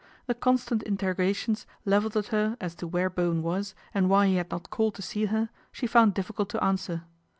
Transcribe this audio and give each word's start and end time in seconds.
The 0.25 0.33
constant 0.33 0.81
interrogations 0.81 1.67
levelled 1.85 2.17
at 2.17 2.29
her 2.33 2.57
as 2.59 2.73
to 2.73 2.87
where 2.87 3.07
Bowen 3.07 3.43
was, 3.43 3.75
and 3.93 4.09
why 4.09 4.25
he 4.25 4.37
had 4.37 4.49
not 4.49 4.71
called 4.71 4.95
to 4.95 5.03
see 5.03 5.25
her, 5.25 5.49
she 5.71 5.85
found 5.85 6.15
difficult 6.15 6.49
to 6.49 6.63
answer. 6.63 7.03